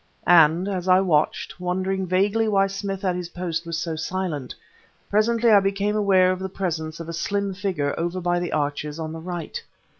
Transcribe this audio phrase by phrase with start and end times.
[0.25, 4.55] And, as I watched, wondering vaguely why Smith at his post was so silent,
[5.11, 8.99] presently I became aware of the presence of a slim figure over by the arches
[8.99, 9.61] on the right.